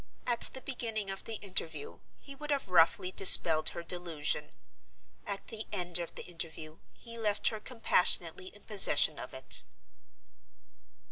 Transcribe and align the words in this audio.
At 0.25 0.49
the 0.55 0.61
beginning 0.61 1.11
of 1.11 1.25
the 1.25 1.35
interview 1.43 1.99
he 2.19 2.33
would 2.33 2.49
have 2.49 2.69
roughly 2.69 3.11
dispelled 3.11 3.69
her 3.69 3.83
delusion. 3.83 4.49
At 5.27 5.49
the 5.49 5.67
end 5.71 5.99
of 5.99 6.15
the 6.15 6.25
interview 6.25 6.79
he 6.97 7.19
left 7.19 7.49
her 7.49 7.59
compassionately 7.59 8.47
in 8.47 8.63
possession 8.63 9.19
of 9.19 9.31
it. 9.31 9.63